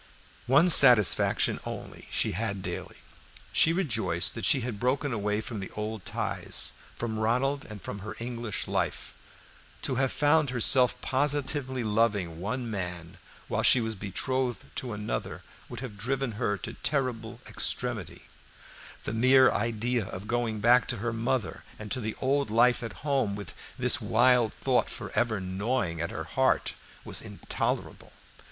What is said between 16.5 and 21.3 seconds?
to terrible extremity; the mere idea of going back to her